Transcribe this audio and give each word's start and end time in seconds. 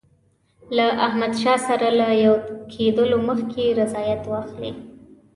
له 0.77 0.87
احمدشاه 1.07 1.59
سره 1.67 1.87
له 1.99 2.07
یو 2.25 2.35
کېدلو 2.71 3.17
مخکي 3.29 3.65
رضایت 3.79 4.21
واخلي. 4.27 4.71